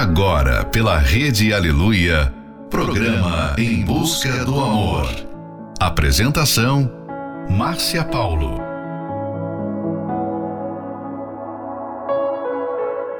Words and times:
Agora, 0.00 0.64
pela 0.64 0.96
Rede 0.96 1.52
Aleluia, 1.52 2.32
programa 2.70 3.54
Em 3.58 3.84
Busca 3.84 4.46
do 4.46 4.58
Amor. 4.58 5.06
Apresentação: 5.78 6.90
Márcia 7.50 8.02
Paulo. 8.02 8.62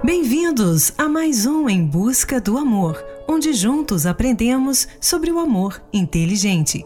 Bem-vindos 0.02 0.95
a 0.96 1.06
mais 1.06 1.45
um 1.45 1.68
Em 1.68 1.84
Busca 1.84 2.40
do 2.40 2.56
Amor, 2.56 2.96
onde 3.28 3.52
juntos 3.52 4.06
aprendemos 4.06 4.88
sobre 4.98 5.30
o 5.30 5.38
amor 5.38 5.82
inteligente. 5.92 6.82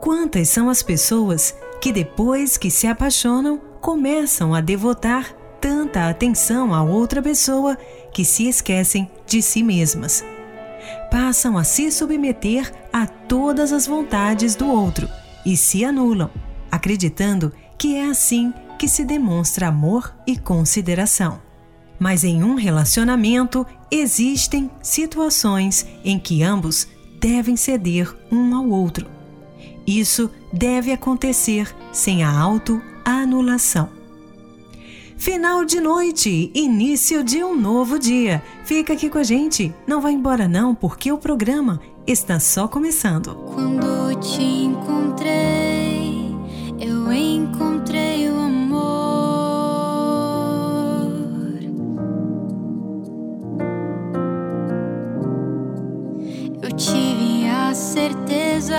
Quantas 0.00 0.48
são 0.48 0.68
as 0.68 0.82
pessoas 0.82 1.54
que 1.80 1.92
depois 1.92 2.56
que 2.56 2.72
se 2.72 2.88
apaixonam 2.88 3.60
começam 3.80 4.52
a 4.52 4.60
devotar 4.60 5.37
tanta 5.60 6.08
atenção 6.08 6.74
a 6.74 6.82
outra 6.82 7.22
pessoa 7.22 7.76
que 8.12 8.24
se 8.24 8.48
esquecem 8.48 9.10
de 9.26 9.42
si 9.42 9.62
mesmas. 9.62 10.24
Passam 11.10 11.58
a 11.58 11.64
se 11.64 11.90
submeter 11.90 12.72
a 12.92 13.06
todas 13.06 13.72
as 13.72 13.86
vontades 13.86 14.54
do 14.54 14.68
outro 14.68 15.08
e 15.44 15.56
se 15.56 15.84
anulam, 15.84 16.30
acreditando 16.70 17.52
que 17.76 17.96
é 17.96 18.06
assim 18.06 18.52
que 18.78 18.88
se 18.88 19.04
demonstra 19.04 19.68
amor 19.68 20.14
e 20.26 20.36
consideração. 20.36 21.40
Mas 21.98 22.22
em 22.22 22.42
um 22.44 22.54
relacionamento 22.54 23.66
existem 23.90 24.70
situações 24.80 25.86
em 26.04 26.18
que 26.18 26.42
ambos 26.42 26.86
devem 27.20 27.56
ceder 27.56 28.14
um 28.30 28.54
ao 28.54 28.68
outro. 28.68 29.06
Isso 29.86 30.30
deve 30.52 30.92
acontecer 30.92 31.74
sem 31.92 32.22
a 32.22 32.30
autoanulação. 32.30 33.97
Final 35.18 35.64
de 35.64 35.80
noite, 35.80 36.48
início 36.54 37.24
de 37.24 37.42
um 37.42 37.52
novo 37.60 37.98
dia. 37.98 38.40
Fica 38.64 38.92
aqui 38.92 39.10
com 39.10 39.18
a 39.18 39.24
gente, 39.24 39.74
não 39.84 40.00
vai 40.00 40.12
embora 40.12 40.46
não, 40.46 40.76
porque 40.76 41.10
o 41.10 41.18
programa 41.18 41.80
está 42.06 42.38
só 42.38 42.68
começando. 42.68 43.34
Quando 43.52 44.14
te 44.20 44.40
encontrei, 44.40 46.32
eu 46.78 47.12
encontrei 47.12 48.30
o 48.30 48.38
amor. 48.38 48.78
Eu 56.62 56.70
tive 56.76 57.48
a 57.48 57.74
certeza 57.74 58.78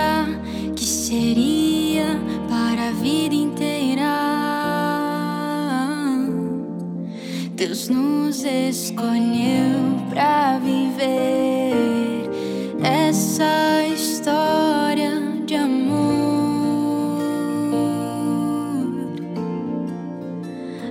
que 0.74 0.86
seria 0.86 2.18
para 2.48 2.88
a 2.88 2.92
vida 2.92 3.36
inteira. 3.36 4.39
Deus 7.60 7.90
nos 7.90 8.46
escolheu 8.46 10.00
para 10.10 10.60
viver 10.60 12.30
essa 12.82 13.86
história 13.86 15.12
de 15.46 15.56
amor. 15.56 16.00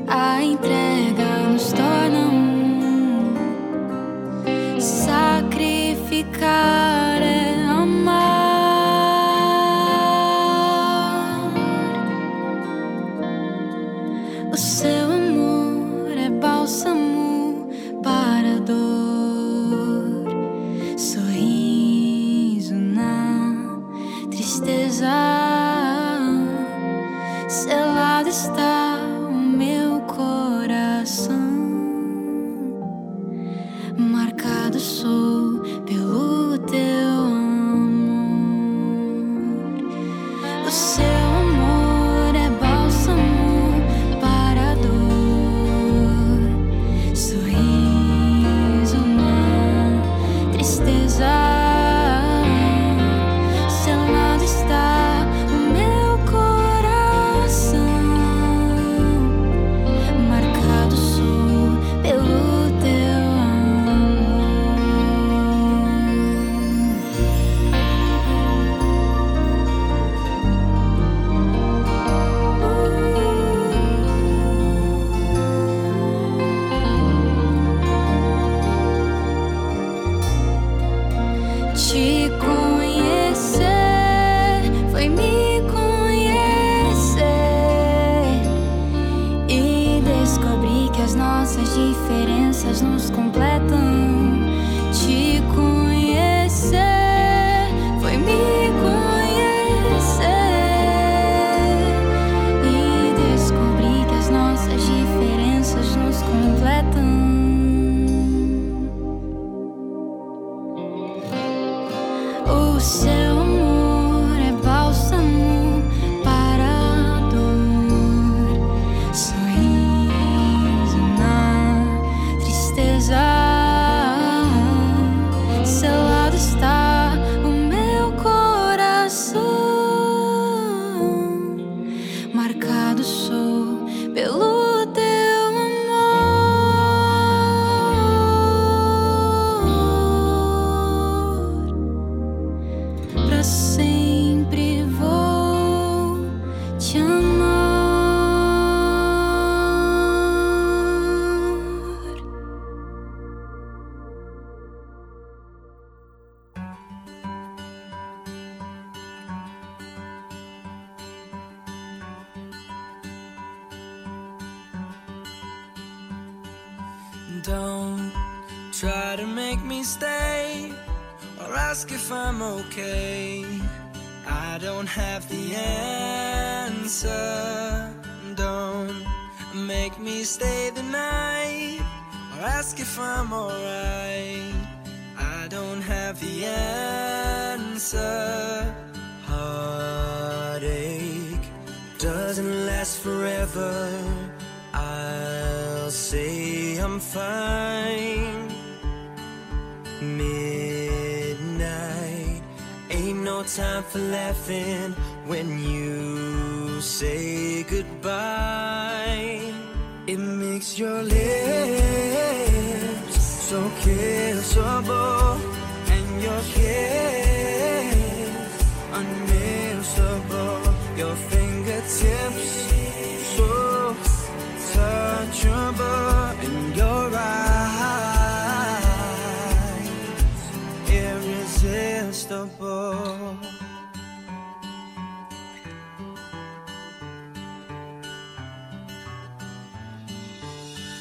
A 0.08 0.42
entrega 0.42 1.48
nos 1.50 1.72
torna 1.72 2.28
um 2.28 3.34
sacrificar 4.78 6.28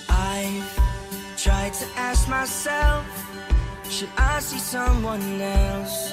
I've 0.09 1.37
tried 1.37 1.73
to 1.75 1.85
ask 1.95 2.27
myself, 2.27 3.05
should 3.87 4.09
I 4.17 4.39
see 4.39 4.57
someone 4.57 5.39
else? 5.39 6.11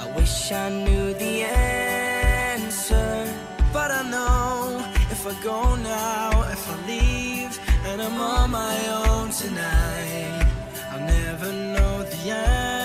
I 0.00 0.10
wish 0.16 0.50
I 0.50 0.70
knew 0.70 1.12
the 1.12 1.42
answer, 1.42 3.30
but 3.70 3.90
I 3.90 4.02
know 4.08 4.82
if 5.10 5.26
I 5.26 5.34
go 5.42 5.74
now, 5.76 6.30
if 6.50 6.66
I 6.70 6.86
leave, 6.86 7.60
and 7.84 8.00
I'm 8.00 8.18
on 8.18 8.50
my 8.50 8.78
own 9.08 9.28
tonight, 9.30 10.46
I'll 10.90 11.00
never 11.00 11.52
know 11.52 12.02
the 12.02 12.30
answer. 12.30 12.83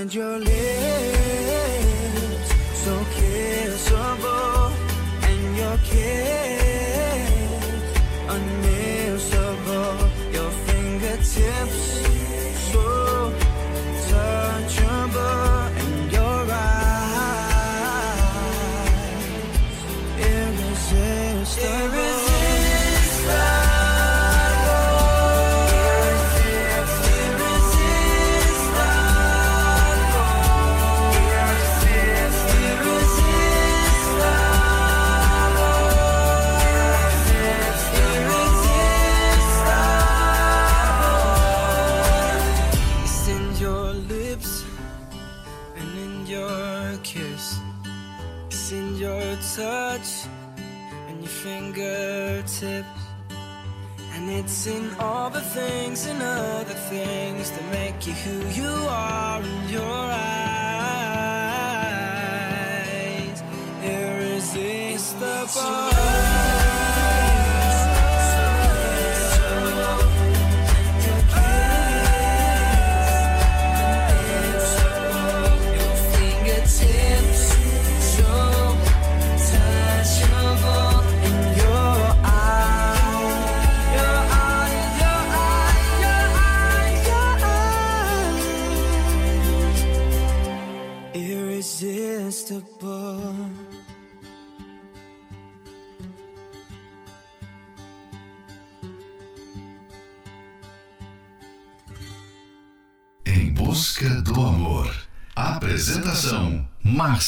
find 0.00 0.14
your 0.14 0.38
lips. 0.38 0.59
who 58.24 58.49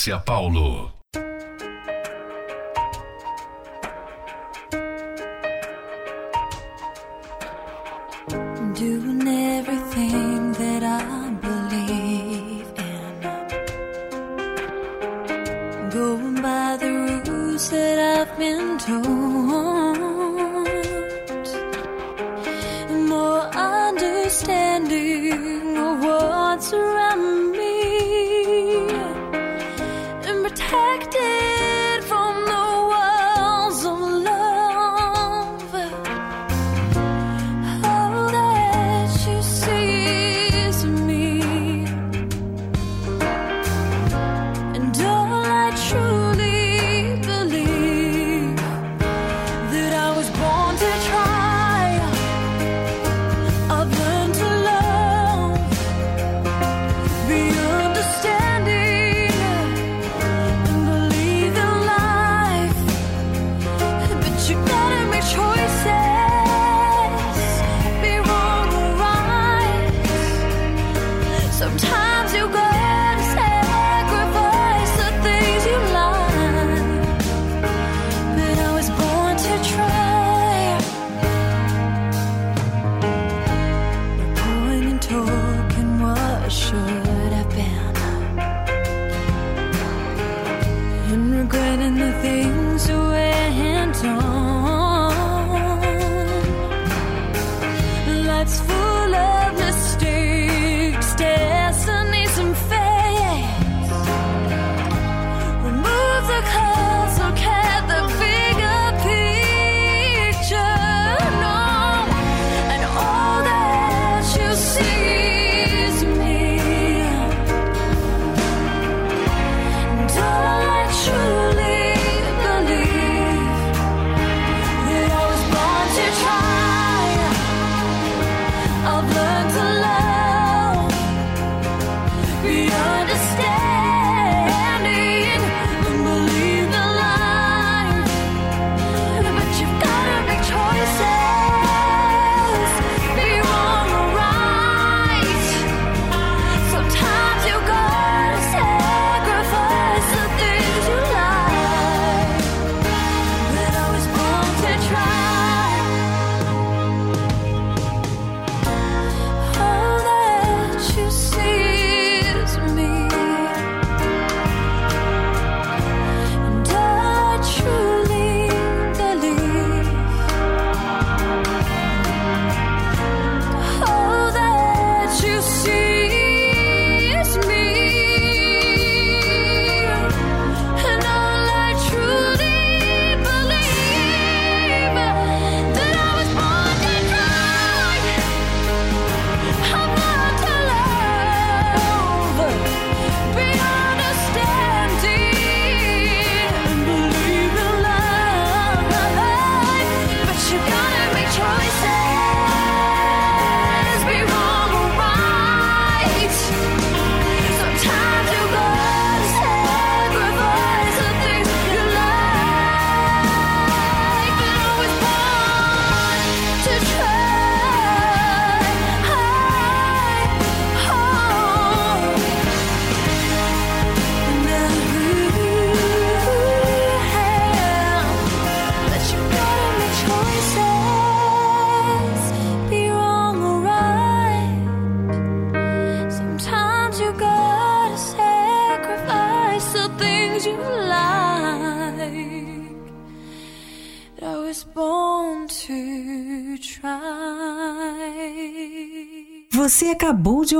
Márcia 0.02 0.18
Paulo. 0.24 1.01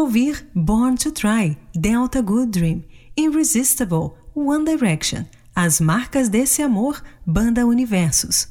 Ouvir 0.03 0.49
Born 0.53 0.97
to 0.97 1.13
Try, 1.13 1.57
Delta 1.73 2.21
Good 2.21 2.51
Dream, 2.51 2.83
Irresistible, 3.17 4.11
One 4.35 4.65
Direction, 4.65 5.25
As 5.55 5.81
Marcas 5.81 6.29
desse 6.29 6.61
Amor, 6.61 7.01
Banda 7.25 7.65
Universos. 7.65 8.49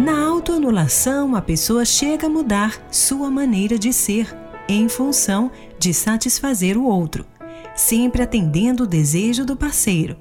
Na 0.00 0.26
autoanulação, 0.26 1.36
a 1.36 1.40
pessoa 1.40 1.84
chega 1.84 2.26
a 2.26 2.30
mudar 2.30 2.82
sua 2.90 3.30
maneira 3.30 3.78
de 3.78 3.92
ser 3.92 4.36
em 4.68 4.88
função 4.88 5.50
de 5.78 5.94
satisfazer 5.94 6.76
o 6.76 6.84
outro, 6.84 7.24
sempre 7.76 8.22
atendendo 8.22 8.82
o 8.82 8.86
desejo 8.86 9.44
do 9.44 9.56
parceiro. 9.56 10.16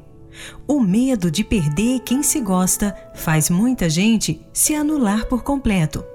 O 0.67 0.79
medo 0.79 1.31
de 1.31 1.43
perder 1.43 2.01
quem 2.01 2.21
se 2.21 2.39
gosta 2.41 2.95
faz 3.15 3.49
muita 3.49 3.89
gente 3.89 4.39
se 4.53 4.75
anular 4.75 5.25
por 5.25 5.41
completo. 5.41 6.05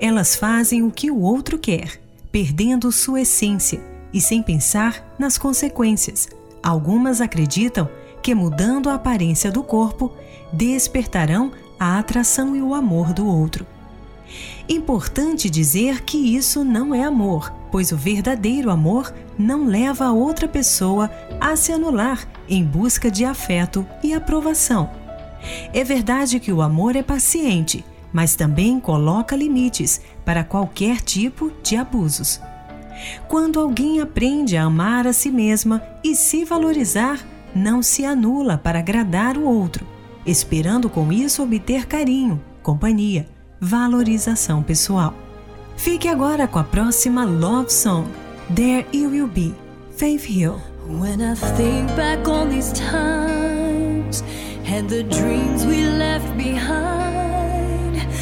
Elas 0.00 0.34
fazem 0.34 0.82
o 0.82 0.90
que 0.90 1.10
o 1.10 1.20
outro 1.20 1.58
quer, 1.58 2.00
perdendo 2.30 2.92
sua 2.92 3.22
essência 3.22 3.80
e 4.12 4.20
sem 4.20 4.42
pensar 4.42 5.14
nas 5.18 5.38
consequências. 5.38 6.28
Algumas 6.62 7.20
acreditam 7.20 7.88
que 8.22 8.34
mudando 8.34 8.88
a 8.88 8.94
aparência 8.94 9.50
do 9.50 9.62
corpo, 9.62 10.12
despertarão 10.52 11.52
a 11.78 11.98
atração 11.98 12.54
e 12.54 12.62
o 12.62 12.74
amor 12.74 13.12
do 13.12 13.26
outro. 13.26 13.66
Importante 14.68 15.50
dizer 15.50 16.02
que 16.02 16.16
isso 16.16 16.64
não 16.64 16.94
é 16.94 17.02
amor, 17.02 17.52
pois 17.70 17.90
o 17.90 17.96
verdadeiro 17.96 18.70
amor 18.70 19.12
não 19.36 19.66
leva 19.66 20.06
a 20.06 20.12
outra 20.12 20.46
pessoa 20.46 21.10
a 21.40 21.56
se 21.56 21.72
anular 21.72 22.26
em 22.48 22.64
busca 22.64 23.10
de 23.10 23.24
afeto 23.24 23.86
e 24.02 24.14
aprovação. 24.14 24.88
É 25.72 25.82
verdade 25.82 26.38
que 26.38 26.52
o 26.52 26.62
amor 26.62 26.94
é 26.94 27.02
paciente, 27.02 27.84
mas 28.12 28.34
também 28.34 28.78
coloca 28.78 29.34
limites 29.34 30.00
para 30.24 30.44
qualquer 30.44 31.00
tipo 31.00 31.52
de 31.62 31.76
abusos. 31.76 32.40
Quando 33.28 33.58
alguém 33.58 34.00
aprende 34.00 34.56
a 34.56 34.64
amar 34.64 35.06
a 35.06 35.12
si 35.12 35.30
mesma 35.30 35.82
e 36.04 36.14
se 36.14 36.44
valorizar, 36.44 37.18
não 37.54 37.82
se 37.82 38.04
anula 38.04 38.56
para 38.56 38.78
agradar 38.78 39.36
o 39.36 39.44
outro, 39.44 39.86
esperando 40.24 40.88
com 40.88 41.12
isso 41.12 41.42
obter 41.42 41.86
carinho, 41.86 42.40
companhia, 42.62 43.26
valorização 43.60 44.62
pessoal. 44.62 45.14
Fique 45.76 46.06
agora 46.06 46.46
com 46.46 46.58
a 46.58 46.64
próxima 46.64 47.24
Love 47.24 47.72
Song, 47.72 48.06
There 48.54 48.86
You 48.92 49.10
Will 49.10 49.28
Be, 49.28 49.54
Faith 49.96 50.26
Hill. 50.28 50.60
When 50.86 51.22
I 51.22 51.34
think 51.56 51.94
back 51.96 52.28
on 52.28 52.50
these 52.50 52.72
times 52.72 54.22
and 54.66 54.88
the 54.88 55.04
dreams 55.04 55.64
we 55.64 55.84
left 55.86 56.36
behind, 56.36 57.01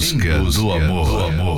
Busca 0.00 0.38
do 0.38 0.72
amor. 0.72 1.06
Do 1.06 1.18
amor. 1.18 1.49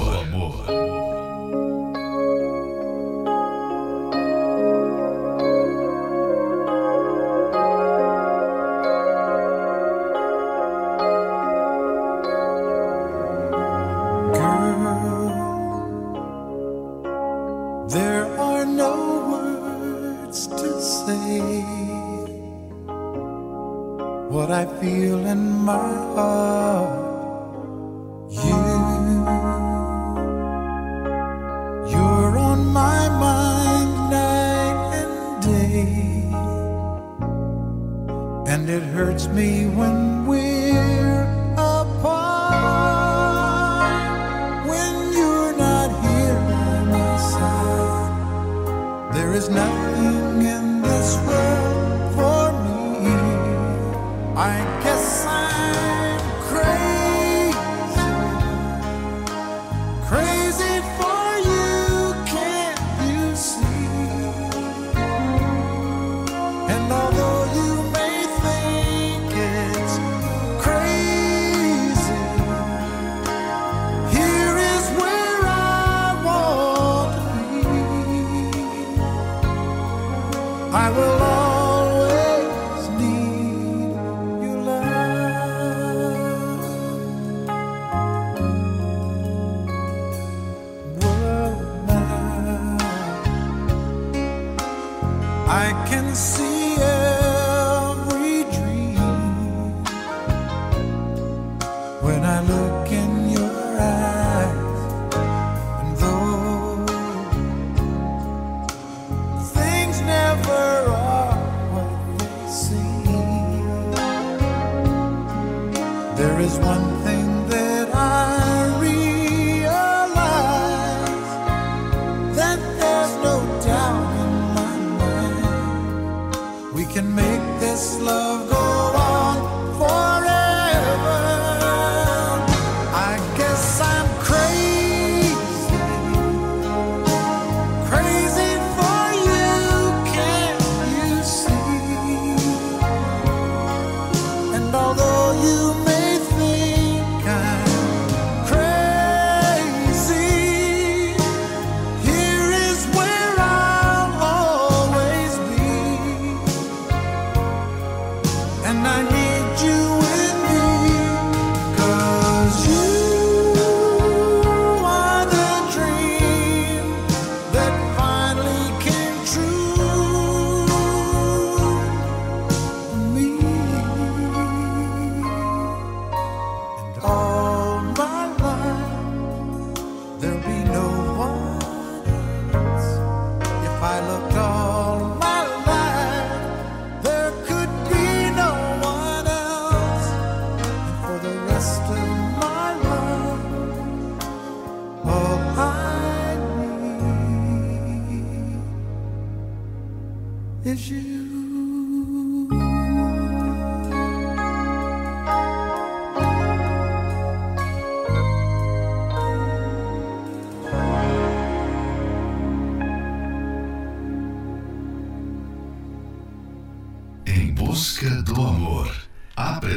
can 95.86 96.14
see 96.14 96.61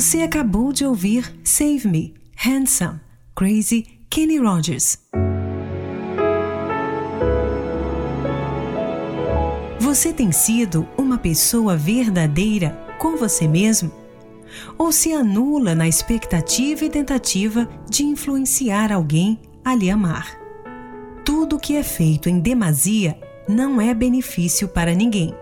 Você 0.00 0.22
acabou 0.22 0.72
de 0.72 0.84
ouvir 0.84 1.36
Save 1.42 1.88
Me, 1.88 2.14
Handsome, 2.46 3.00
Crazy, 3.34 3.84
Kenny 4.08 4.38
Rogers. 4.38 4.96
Você 9.80 10.12
tem 10.12 10.30
sido 10.30 10.86
uma 10.96 11.18
pessoa 11.18 11.76
verdadeira 11.76 12.78
com 13.00 13.16
você 13.16 13.48
mesmo? 13.48 13.90
Ou 14.78 14.92
se 14.92 15.12
anula 15.12 15.74
na 15.74 15.88
expectativa 15.88 16.84
e 16.84 16.88
tentativa 16.88 17.68
de 17.90 18.04
influenciar 18.04 18.92
alguém 18.92 19.40
a 19.64 19.74
lhe 19.74 19.90
amar? 19.90 20.38
Tudo 21.24 21.58
que 21.58 21.74
é 21.74 21.82
feito 21.82 22.28
em 22.28 22.38
demasia 22.38 23.18
não 23.48 23.80
é 23.80 23.92
benefício 23.92 24.68
para 24.68 24.94
ninguém. 24.94 25.34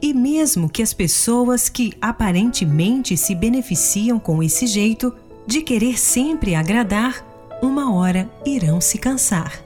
E 0.00 0.12
mesmo 0.12 0.68
que 0.68 0.82
as 0.82 0.92
pessoas 0.92 1.68
que 1.68 1.92
aparentemente 2.00 3.16
se 3.16 3.34
beneficiam 3.34 4.18
com 4.18 4.42
esse 4.42 4.66
jeito 4.66 5.14
de 5.46 5.62
querer 5.62 5.98
sempre 5.98 6.54
agradar, 6.54 7.24
uma 7.62 7.94
hora 7.94 8.30
irão 8.44 8.80
se 8.80 8.98
cansar. 8.98 9.62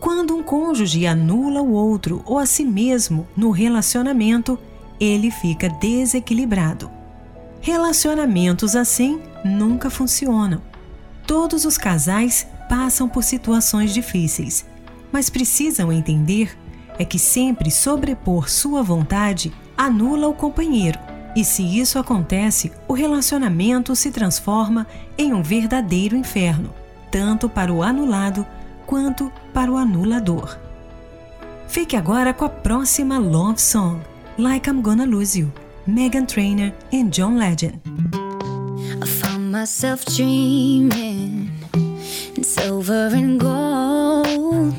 Quando 0.00 0.34
um 0.34 0.42
cônjuge 0.42 1.06
anula 1.06 1.60
o 1.60 1.72
outro 1.72 2.22
ou 2.24 2.38
a 2.38 2.46
si 2.46 2.64
mesmo 2.64 3.26
no 3.36 3.50
relacionamento, 3.50 4.58
ele 4.98 5.30
fica 5.30 5.68
desequilibrado. 5.68 6.90
Relacionamentos 7.60 8.76
assim 8.76 9.20
nunca 9.44 9.90
funcionam. 9.90 10.62
Todos 11.26 11.64
os 11.64 11.76
casais 11.76 12.46
passam 12.68 13.08
por 13.08 13.24
situações 13.24 13.92
difíceis, 13.92 14.64
mas 15.10 15.28
precisam 15.28 15.92
entender 15.92 16.56
é 16.98 17.04
que 17.04 17.18
sempre 17.18 17.70
sobrepor 17.70 18.48
sua 18.48 18.82
vontade 18.82 19.52
anula 19.76 20.28
o 20.28 20.34
companheiro. 20.34 20.98
E 21.34 21.44
se 21.44 21.62
isso 21.62 21.98
acontece, 21.98 22.72
o 22.88 22.94
relacionamento 22.94 23.94
se 23.94 24.10
transforma 24.10 24.86
em 25.18 25.34
um 25.34 25.42
verdadeiro 25.42 26.16
inferno, 26.16 26.72
tanto 27.10 27.48
para 27.48 27.72
o 27.72 27.82
anulado 27.82 28.46
quanto 28.86 29.30
para 29.52 29.70
o 29.70 29.76
anulador. 29.76 30.56
Fique 31.68 31.96
agora 31.96 32.32
com 32.32 32.44
a 32.44 32.48
próxima 32.48 33.18
love 33.18 33.60
song, 33.60 34.00
Like 34.38 34.70
I'm 34.70 34.80
Gonna 34.80 35.04
Lose 35.04 35.38
You, 35.38 35.52
Megan 35.86 36.24
Trainor 36.24 36.72
e 36.90 37.02
John 37.04 37.36
Legend. 37.36 37.80
I 39.02 39.06
found 39.06 39.52
myself 39.52 40.04
dreaming 40.06 41.50
in 42.36 42.42
silver 42.42 43.14
and 43.14 43.38
gold, 43.38 44.74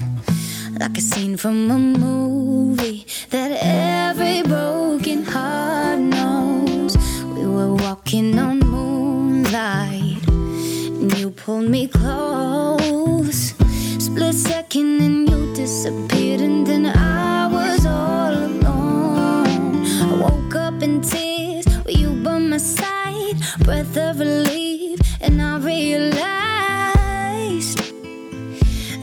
like 0.79 0.97
a 0.97 1.01
scene 1.01 1.37
from 1.37 1.71
a 1.71 1.77
movie 1.77 3.05
that 3.31 3.51
every 3.61 4.43
broken 4.43 5.23
heart 5.23 5.97
knows. 5.97 6.95
We 7.23 7.45
were 7.47 7.73
walking 7.73 8.37
on 8.37 8.59
moonlight, 8.59 10.27
and 10.27 11.17
you 11.17 11.31
pulled 11.31 11.69
me 11.69 11.87
close. 11.87 13.53
Split 13.97 14.35
second, 14.35 15.01
and 15.01 15.29
you 15.29 15.53
disappeared, 15.55 16.41
and 16.41 16.67
then 16.67 16.85
I 16.85 17.47
was 17.47 17.85
all 17.85 18.33
alone. 18.33 19.85
I 19.85 20.13
woke 20.21 20.55
up 20.55 20.83
in 20.83 21.01
tears 21.01 21.65
with 21.85 21.97
you 21.97 22.11
by 22.23 22.37
my 22.37 22.57
side, 22.57 23.37
breath 23.65 23.97
of 23.97 24.19
relief, 24.19 24.99
and 25.21 25.41
I 25.41 25.57
realized 25.57 26.27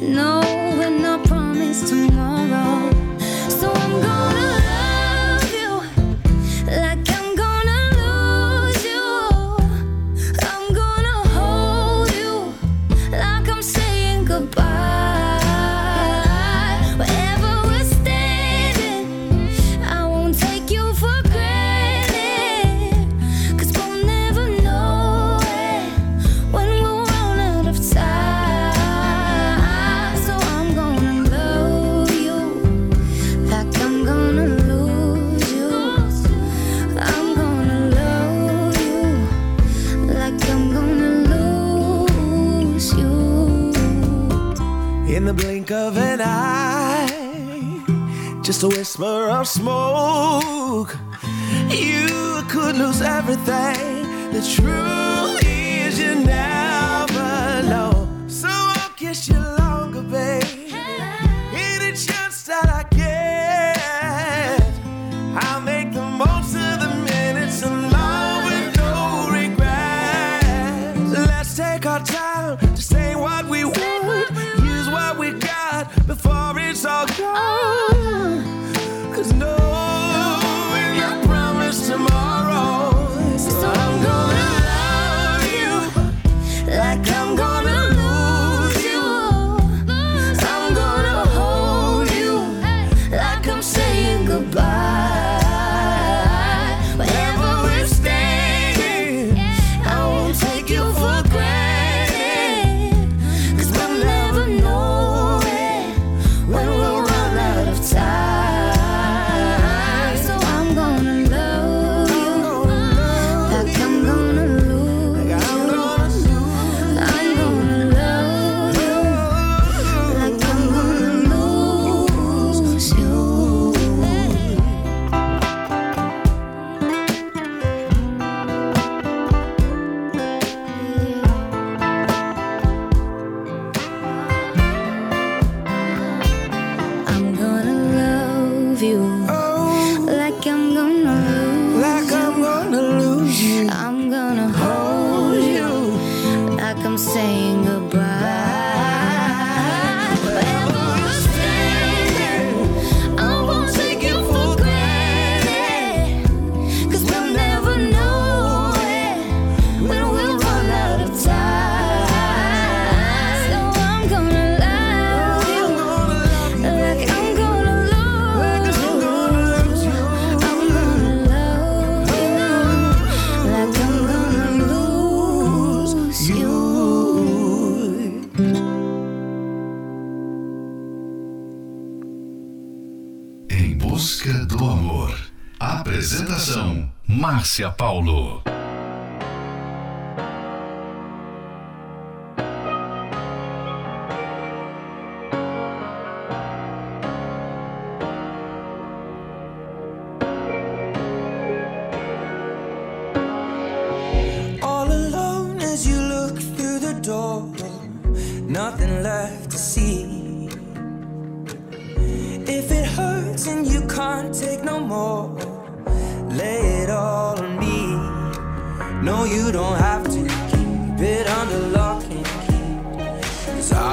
no, 0.00 0.33
smoke. 49.44 50.96
You 51.68 52.42
could 52.48 52.76
lose 52.76 53.02
everything. 53.02 54.32
The 54.32 54.42
truth 54.56 55.23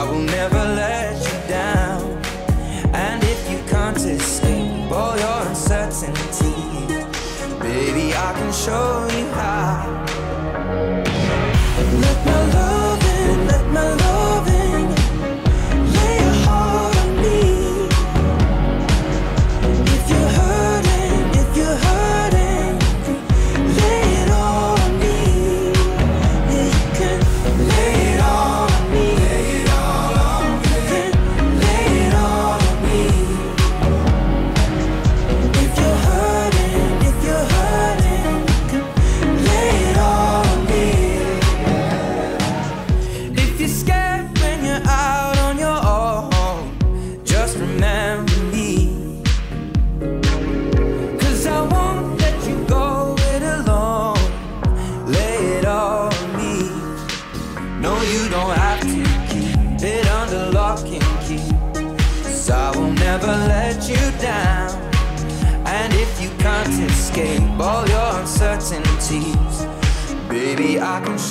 I 0.01 0.03
will 0.03 0.23
never 0.23 0.55
let 0.55 1.15
you 1.15 1.47
down. 1.47 2.01
And 2.91 3.23
if 3.23 3.51
you 3.51 3.59
can't 3.69 3.95
escape 3.97 4.91
all 4.91 5.15
your 5.15 5.47
uncertainty, 5.47 6.55
baby, 7.59 8.11
I 8.15 8.33
can 8.33 8.51
show 8.51 9.07
you 9.15 9.27
how. 9.29 10.00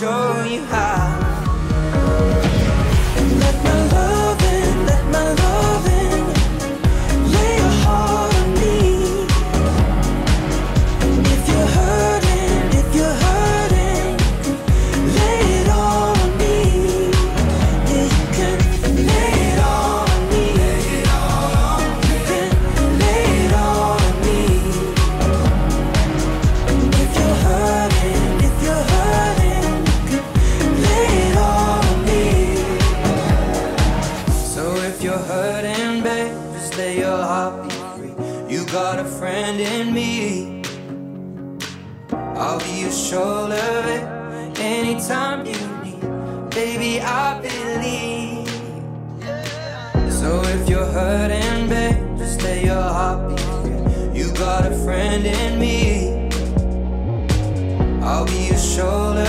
show 0.01 0.45
you 0.49 0.65
how. 0.65 1.10
I'll 42.41 42.59
be 42.59 42.81
your 42.81 42.91
shoulder 42.91 43.55
anytime 44.57 45.45
you 45.45 45.61
need. 45.85 46.01
Baby, 46.49 46.99
I 47.03 47.39
believe. 47.39 48.49
So 50.11 50.41
if 50.45 50.67
you're 50.67 50.87
hurting, 50.87 51.69
babe, 51.69 52.17
just 52.17 52.41
let 52.43 52.65
your 52.65 52.81
heart 52.81 53.29
be 53.29 53.43
free. 53.43 54.19
You 54.19 54.33
got 54.33 54.65
a 54.65 54.75
friend 54.85 55.27
in 55.27 55.61
me. 55.61 56.31
I'll 58.03 58.25
be 58.25 58.47
your 58.49 58.57
shoulder 58.57 59.29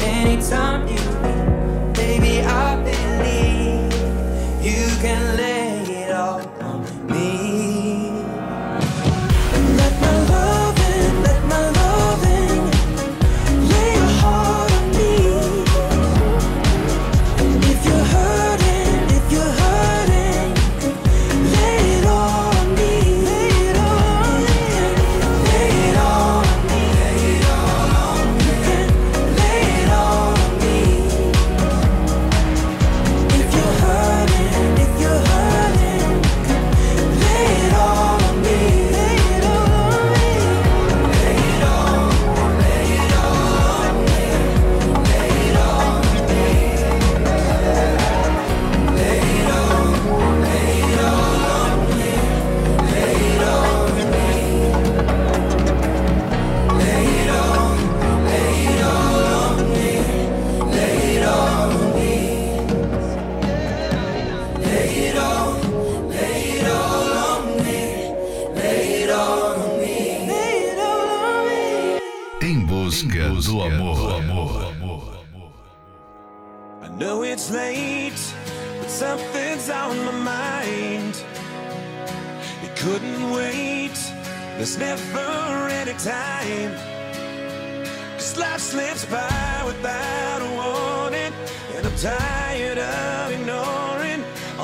anytime 0.00 0.88
you 0.88 0.94
need. 0.94 1.92
Baby, 1.92 2.40
I 2.40 2.76
believe 2.82 3.92
you 4.64 4.86
can. 5.02 5.25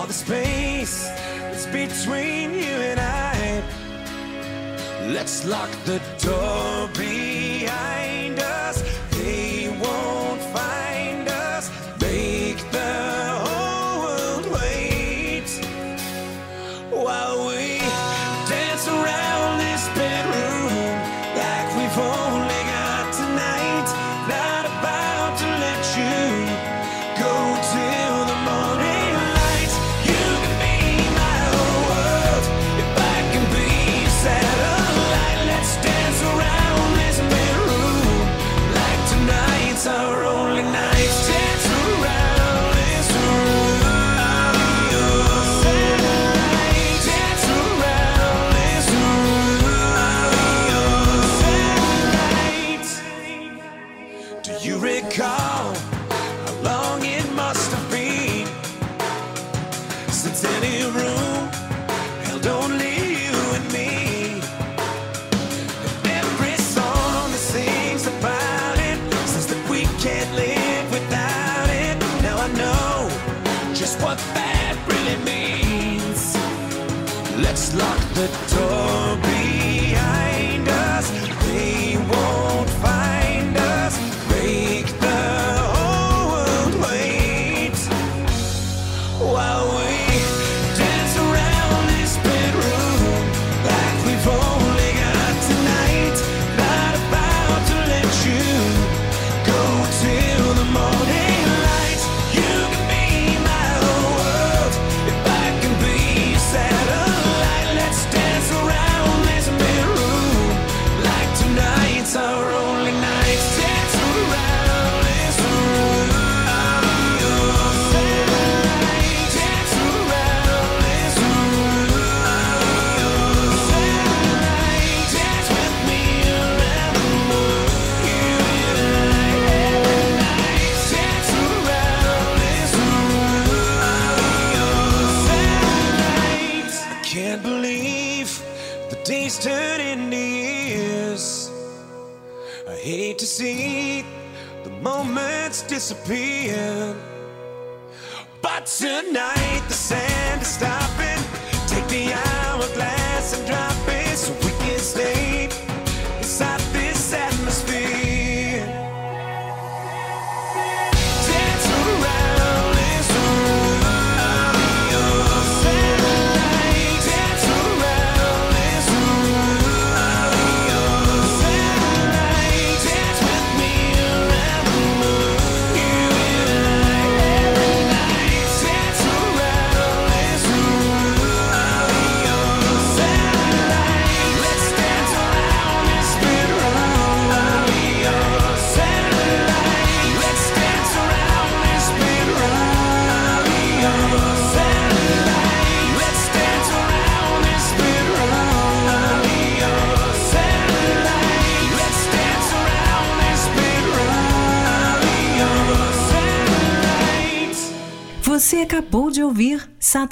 all 0.03 0.09
the 0.09 0.12
space 0.12 1.07
that's 1.38 1.67
between 1.67 2.53
you 2.55 2.77
and 2.91 2.99
I. 2.99 3.62
Let's 5.12 5.45
lock 5.47 5.71
the 5.85 6.01
door 6.19 6.88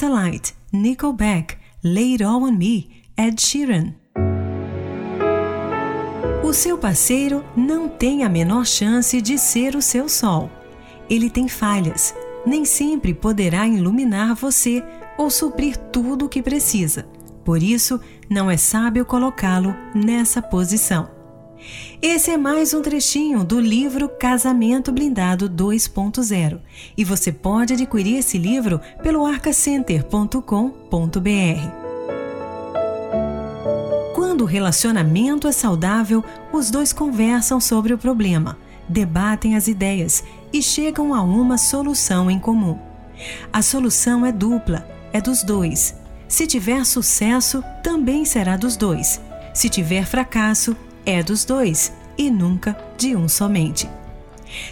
Satellite, 0.01 0.55
Nickelback, 0.73 1.59
Lay 1.85 2.13
It 2.13 2.25
All 2.25 2.43
On 2.45 2.53
Me, 2.53 2.89
Ed 3.19 3.39
Sheeran. 3.39 3.93
O 6.43 6.55
seu 6.55 6.79
parceiro 6.79 7.45
não 7.55 7.87
tem 7.87 8.25
a 8.25 8.29
menor 8.31 8.65
chance 8.65 9.21
de 9.21 9.37
ser 9.37 9.77
o 9.77 9.83
seu 9.83 10.09
sol. 10.09 10.51
Ele 11.11 11.29
tem 11.29 11.49
falhas. 11.49 12.15
Nem 12.47 12.65
sempre 12.65 13.13
poderá 13.13 13.69
iluminar 13.69 14.35
você 14.35 14.83
ou 15.19 15.29
suprir 15.29 15.77
tudo 15.77 16.25
o 16.25 16.29
que 16.31 16.43
precisa. 16.43 17.07
Por 17.45 17.63
isso, 17.63 18.01
não 18.31 18.51
é 18.51 18.57
sábio 18.57 19.05
colocá-lo 19.05 19.77
nessa 19.95 20.41
posição. 20.41 21.11
Esse 22.01 22.31
é 22.31 22.37
mais 22.37 22.73
um 22.73 22.81
trechinho 22.81 23.45
do 23.45 23.61
livro 23.61 24.09
Casamento 24.09 24.91
Blindado 24.91 25.49
2.0 25.49 26.59
e 26.97 27.05
você 27.05 27.31
pode 27.31 27.75
adquirir 27.75 28.19
esse 28.19 28.39
livro 28.39 28.81
pelo 29.03 29.27
arcacenter.com.br. 29.27 31.81
Quando 34.15 34.43
o 34.43 34.47
relacionamento 34.47 35.47
é 35.47 35.53
saudável, 35.53 36.25
os 36.53 36.71
dois 36.71 36.93
conversam 36.93 37.61
sobre 37.61 37.93
o 37.93 37.99
problema, 37.99 38.57
debatem 38.89 39.57
as 39.57 39.69
ideias 39.69 40.25
e 40.53 40.63
chegam 40.63 41.15
a 41.15 41.23
uma 41.23 41.59
solução 41.59 42.31
em 42.31 42.39
comum. 42.39 42.79
A 43.53 43.61
solução 43.61 44.25
é 44.25 44.33
dupla, 44.33 44.87
é 45.13 45.21
dos 45.21 45.43
dois. 45.43 45.95
Se 46.27 46.47
tiver 46.47 46.87
sucesso, 46.87 47.63
também 47.83 48.25
será 48.25 48.57
dos 48.57 48.77
dois. 48.77 49.21
Se 49.53 49.69
tiver 49.69 50.07
fracasso, 50.07 50.77
é 51.11 51.23
dos 51.23 51.45
dois 51.45 51.93
e 52.17 52.31
nunca 52.31 52.77
de 52.97 53.17
um 53.17 53.29
somente. 53.29 53.89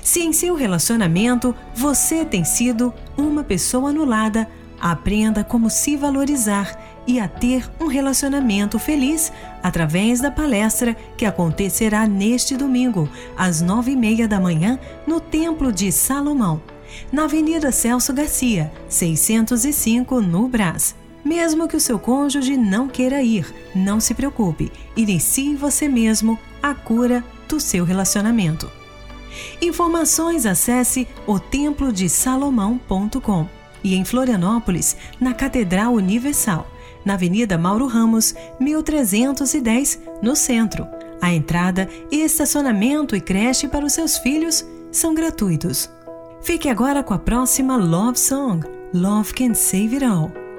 Se 0.03 0.21
em 0.21 0.33
seu 0.33 0.55
relacionamento 0.55 1.55
você 1.75 2.25
tem 2.25 2.45
sido 2.45 2.93
uma 3.17 3.45
pessoa 3.45 3.91
anulada, 3.91 4.49
aprenda 4.81 5.43
como 5.43 5.71
se 5.71 5.97
valorizar 5.97 6.79
e 7.07 7.19
a 7.19 7.27
ter 7.27 7.69
um 7.81 7.87
relacionamento 7.87 8.79
feliz 8.79 9.33
através 9.63 10.21
da 10.21 10.31
palestra 10.31 10.95
que 11.17 11.25
acontecerá 11.25 12.07
neste 12.07 12.57
domingo, 12.57 13.09
às 13.37 13.61
nove 13.61 13.93
e 13.93 13.97
meia 13.97 14.29
da 14.29 14.39
manhã, 14.39 14.79
no 15.07 15.21
Templo 15.21 15.73
de 15.73 15.91
Salomão, 15.91 16.61
na 17.11 17.25
Avenida 17.25 17.73
Celso 17.73 18.13
Garcia, 18.13 18.71
605, 18.89 20.21
no 20.21 20.49
Brás. 20.49 20.95
Mesmo 21.25 21.69
que 21.69 21.77
o 21.77 21.81
seu 21.81 21.99
cônjuge 21.99 22.57
não 22.57 22.89
queira 22.89 23.21
ir, 23.23 23.53
não 23.75 24.01
se 24.01 24.15
preocupe, 24.15 24.73
inicie 24.97 25.57
você 25.57 25.89
mesmo 25.89 26.39
a 26.63 26.75
cura 26.75 27.25
do 27.49 27.61
seu 27.61 27.85
relacionamento. 27.85 28.71
Informações 29.61 30.47
acesse 30.47 31.07
o 31.27 31.39
templodesalomão.com 31.39 33.47
e 33.83 33.95
em 33.95 34.05
Florianópolis, 34.05 34.97
na 35.21 35.35
Catedral 35.35 35.95
Universal, 35.95 36.67
na 37.05 37.15
Avenida 37.15 37.57
Mauro 37.57 37.87
Ramos, 37.87 38.35
1310, 38.61 40.01
no 40.23 40.35
centro. 40.35 40.87
A 41.21 41.33
entrada, 41.33 41.89
estacionamento 42.11 43.17
e 43.17 43.21
creche 43.21 43.69
para 43.69 43.85
os 43.85 43.93
seus 43.93 44.19
filhos 44.19 44.65
são 44.91 45.15
gratuitos. 45.15 45.91
Fique 46.43 46.69
agora 46.69 47.03
com 47.03 47.15
a 47.15 47.19
próxima 47.19 47.77
Love 47.77 48.19
Song, 48.19 48.67
Love 48.93 49.33
Can 49.35 49.55
Save 49.55 49.95
It 49.95 50.05
All, 50.05 50.31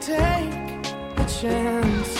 take 0.00 0.54
a 1.18 1.26
chance. 1.28 2.19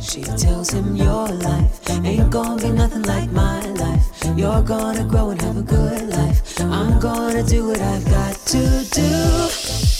She 0.00 0.22
tells 0.22 0.70
him, 0.70 0.96
"Your 0.96 1.28
life 1.48 1.72
ain't 2.04 2.30
gonna 2.30 2.62
be 2.62 2.70
nothing 2.70 3.02
like 3.02 3.30
my 3.32 3.60
life. 3.84 4.06
You're 4.36 4.62
gonna 4.62 5.04
grow 5.04 5.30
and 5.30 5.40
have 5.42 5.56
a 5.56 5.66
good 5.76 6.02
life. 6.16 6.40
I'm 6.60 6.98
gonna 6.98 7.42
do 7.42 7.68
what 7.68 7.80
I've 7.80 8.06
got 8.18 8.34
to 8.52 8.62
do." 9.00 9.12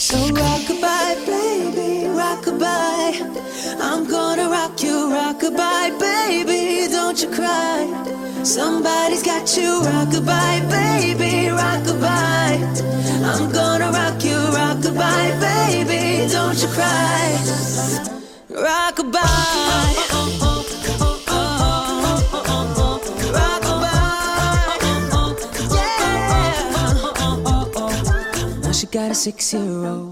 So 0.09 0.17
rock 0.41 0.61
rockabye, 0.69 1.17
baby, 1.27 2.09
rock 2.09 2.45
rockabye. 2.45 3.15
I'm 3.81 4.03
gonna 4.07 4.49
rock 4.49 4.83
you, 4.83 4.97
rock 5.13 5.41
rockabye, 5.41 5.91
baby. 5.99 6.89
Don't 6.93 7.19
you 7.23 7.29
cry. 7.39 7.81
Somebody's 8.45 9.23
got 9.23 9.47
you, 9.57 9.71
rockabye, 9.91 10.61
baby, 10.79 11.32
got 28.93 29.11
a 29.11 29.15
six 29.15 29.55
year 29.55 29.87
old 29.87 30.12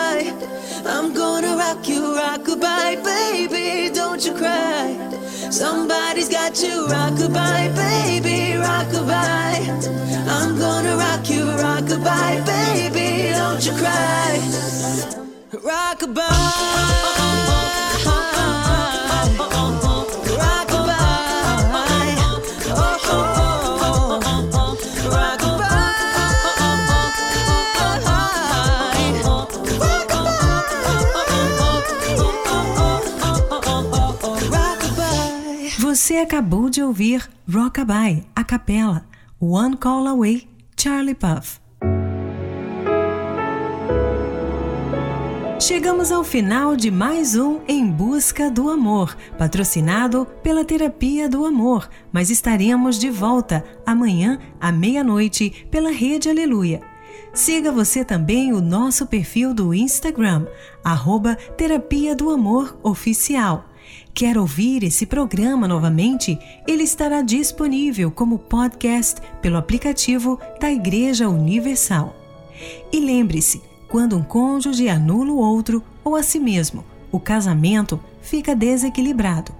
I'm 0.85 1.13
gonna 1.13 1.55
rock 1.55 1.87
you, 1.87 2.15
rock 2.15 2.41
rockabye, 2.41 3.03
baby. 3.03 3.93
Don't 3.93 4.25
you 4.25 4.33
cry. 4.33 4.97
Somebody's 5.49 6.29
got 6.29 6.61
you, 6.61 6.87
rockabye, 6.87 7.75
baby, 7.75 8.57
rock 8.57 8.87
rockabye. 8.87 9.69
I'm 10.27 10.57
gonna 10.57 10.95
rock 10.97 11.29
you, 11.29 11.45
rock 11.51 11.83
rockabye, 11.83 12.45
baby. 12.45 13.31
Don't 13.31 13.65
you 13.65 13.73
cry. 13.73 14.41
Você 36.01 36.17
acabou 36.17 36.67
de 36.67 36.81
ouvir 36.81 37.29
Rockabye, 37.47 38.25
a 38.35 38.43
capela, 38.43 39.05
One 39.39 39.77
Call 39.77 40.07
Away, 40.07 40.49
Charlie 40.75 41.13
Puff. 41.13 41.59
Chegamos 45.59 46.11
ao 46.11 46.23
final 46.23 46.75
de 46.75 46.89
mais 46.89 47.35
um 47.35 47.59
Em 47.67 47.85
Busca 47.85 48.49
do 48.49 48.67
Amor, 48.67 49.15
patrocinado 49.37 50.25
pela 50.41 50.65
Terapia 50.65 51.29
do 51.29 51.45
Amor, 51.45 51.87
mas 52.11 52.31
estaremos 52.31 52.97
de 52.97 53.11
volta 53.11 53.63
amanhã 53.85 54.39
à 54.59 54.71
meia-noite 54.71 55.67
pela 55.69 55.91
Rede 55.91 56.27
Aleluia. 56.27 56.81
Siga 57.31 57.71
você 57.71 58.03
também 58.03 58.51
o 58.53 58.59
nosso 58.59 59.05
perfil 59.05 59.53
do 59.53 59.71
Instagram, 59.71 60.47
arroba 60.83 61.35
Terapia 61.55 62.15
do 62.15 62.31
Amor 62.31 62.75
Oficial. 62.81 63.70
Quer 64.13 64.37
ouvir 64.37 64.83
esse 64.83 65.05
programa 65.05 65.67
novamente? 65.67 66.37
Ele 66.67 66.83
estará 66.83 67.21
disponível 67.21 68.11
como 68.11 68.37
podcast 68.37 69.21
pelo 69.41 69.57
aplicativo 69.57 70.39
da 70.59 70.71
Igreja 70.71 71.29
Universal. 71.29 72.15
E 72.91 72.99
lembre-se, 72.99 73.61
quando 73.87 74.17
um 74.17 74.23
cônjuge 74.23 74.89
anula 74.89 75.31
o 75.31 75.37
outro 75.37 75.83
ou 76.03 76.15
a 76.15 76.23
si 76.23 76.39
mesmo, 76.39 76.83
o 77.11 77.19
casamento 77.19 77.99
fica 78.21 78.55
desequilibrado. 78.55 79.53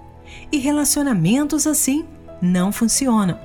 E 0.50 0.58
relacionamentos 0.58 1.66
assim 1.66 2.04
não 2.40 2.70
funcionam. 2.70 3.38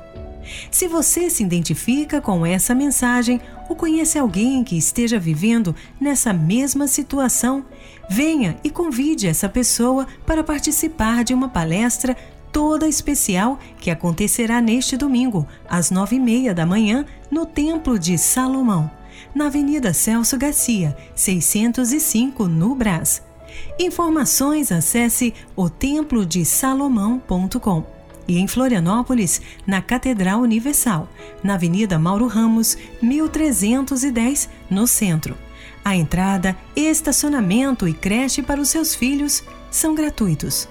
Se 0.72 0.88
você 0.88 1.30
se 1.30 1.43
identifica 1.43 2.22
com 2.22 2.45
essa 2.45 2.74
mensagem 2.74 3.41
ou 3.70 3.76
conhece 3.76 4.18
alguém 4.18 4.64
que 4.64 4.78
esteja 4.78 5.20
vivendo 5.20 5.76
nessa 5.99 6.32
mesma 6.32 6.88
situação, 6.88 7.66
venha 8.10 8.58
e 8.64 8.70
convide 8.70 9.28
essa 9.28 9.49
pessoa 9.49 10.08
para 10.26 10.43
participar 10.43 11.24
de 11.24 11.34
uma 11.34 11.49
palestra 11.49 12.16
toda 12.51 12.88
especial 12.88 13.60
que 13.80 13.91
acontecerá 13.91 14.62
neste 14.62 14.97
domingo, 14.97 15.45
às 15.70 15.91
nove 15.91 16.16
e 16.16 16.20
meia 16.20 16.53
da 16.53 16.66
manhã, 16.66 17.05
no 17.30 17.45
Templo 17.45 17.99
de 17.99 18.18
Salomão 18.18 18.89
na 19.34 19.47
Avenida 19.47 19.93
Celso 19.93 20.38
Garcia, 20.38 20.95
605, 21.16 22.47
no 22.47 22.76
Brás. 22.76 23.24
Informações 23.80 24.72
acesse 24.72 25.34
otemplodesalomão.com 25.55 27.97
e 28.28 28.38
em 28.39 28.47
Florianópolis, 28.47 29.41
na 29.66 29.82
Catedral 29.82 30.41
Universal, 30.41 31.08
na 31.41 31.53
Avenida 31.53 31.97
Mauro 31.97 32.28
Ramos, 32.28 32.78
1310, 33.01 34.49
no 34.70 34.86
centro. 34.86 35.47
A 35.88 35.96
entrada, 35.96 36.54
estacionamento 36.76 37.88
e 37.88 37.94
creche 37.94 38.44
para 38.44 38.60
os 38.60 38.68
seus 38.68 38.94
filhos 38.94 39.42
são 39.72 39.96
gratuitos. 39.96 40.68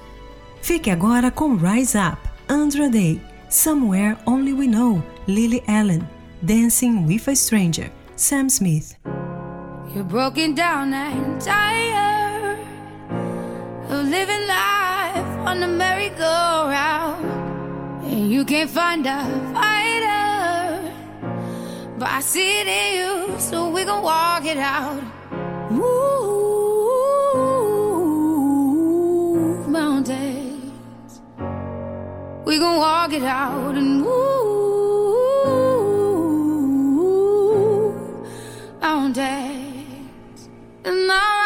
Fique 0.61 0.91
agora 0.91 1.31
com 1.31 1.57
Rise 1.57 1.97
Up, 1.97 2.19
Andra 2.47 2.91
Day, 2.91 3.19
Somewhere 3.49 4.19
Only 4.27 4.53
We 4.53 4.67
Know, 4.67 5.03
Lily 5.27 5.63
Allen, 5.67 6.07
Dancing 6.43 7.07
with 7.07 7.27
a 7.31 7.35
Stranger, 7.35 7.91
Sam 8.15 8.51
Smith. 8.51 8.95
You're 9.95 10.05
broken 10.05 10.55
down 10.55 10.93
and 10.93 11.41
tired 11.41 12.59
of 13.89 14.05
living 14.11 14.47
life 14.47 15.49
on 15.49 15.61
the 15.61 15.67
merry-go-round, 15.67 17.25
and 18.05 18.31
you 18.31 18.45
can't 18.45 18.69
find 18.69 19.07
a 19.07 19.25
fighter. 19.55 20.26
But 21.99 22.09
I 22.11 22.21
see 22.21 22.61
it 22.61 22.67
in 22.67 22.95
you, 22.99 23.41
so 23.41 23.71
we 23.71 23.85
gon' 23.85 24.03
walk 24.03 24.45
it 24.45 24.59
out. 24.59 25.03
Move 25.71 25.87
mountains. 29.67 31.23
We 32.45 32.59
gon' 32.59 32.77
walk 32.77 33.15
it 33.15 33.23
out 33.23 33.75
and 33.77 34.03
move 34.03 34.17
mountains. 38.83 40.51
And 40.85 41.11
I 41.11 41.46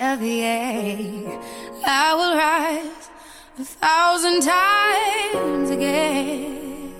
of 0.00 0.20
the 0.20 0.44
egg. 0.44 1.26
I 1.86 2.14
will 2.14 2.36
rise 2.36 3.10
a 3.58 3.64
thousand 3.64 4.42
times 4.42 5.70
again, 5.70 6.94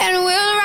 and 0.00 0.24
we'll. 0.24 0.55